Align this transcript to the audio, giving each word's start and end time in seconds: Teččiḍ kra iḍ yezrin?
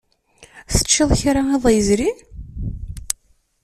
Teččiḍ 0.75 1.09
kra 1.19 1.41
iḍ 1.55 1.63
yezrin? 1.75 2.17